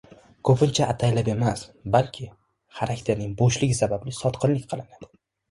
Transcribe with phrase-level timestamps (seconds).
[0.49, 1.61] Ko‘pincha ataylab emas,
[1.97, 2.25] balki
[2.79, 5.13] xarakterning bo‘shligi sababli sotqinlik qilinadi.